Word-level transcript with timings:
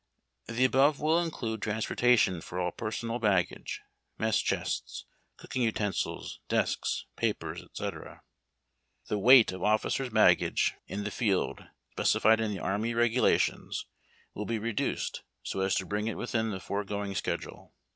The 0.47 0.65
above 0.65 0.99
will 0.99 1.19
include 1.19 1.61
transportation 1.61 2.41
for 2.41 2.59
all 2.59 2.71
personal 2.71 3.19
baggage, 3.19 3.81
mess 4.17 4.41
chests, 4.41 5.05
cooking 5.37 5.61
utensils, 5.61 6.39
desks, 6.49 7.05
papers, 7.15 7.63
&c. 7.73 7.87
The 9.09 9.19
weight 9.19 9.51
of 9.51 9.61
officers' 9.61 10.09
baggage 10.09 10.73
in 10.87 11.03
the 11.03 11.11
field, 11.11 11.65
specified 11.91 12.39
in 12.41 12.49
the 12.49 12.57
Army 12.57 12.95
Regulations, 12.95 13.85
will 14.33 14.47
be 14.47 14.57
reduced 14.57 15.21
so 15.43 15.59
as 15.59 15.75
to 15.75 15.85
bring 15.85 16.07
it 16.07 16.17
within 16.17 16.49
the 16.49 16.59
foregoing 16.59 17.13
schedule. 17.13 17.71